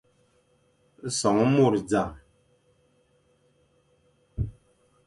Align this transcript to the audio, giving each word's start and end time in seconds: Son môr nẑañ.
Son 1.17 1.39
môr 1.55 1.73
nẑañ. 1.91 2.07